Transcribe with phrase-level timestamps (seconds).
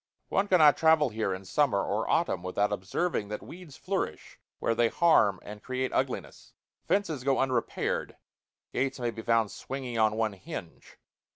[0.29, 4.87] One cannot travel here in summer or autumn without observing that weeds flourish where they
[4.87, 6.53] harm and create ugliness;
[6.87, 8.17] fences go unrepaired;
[8.73, 10.97] gates may be found swinging on one hinge.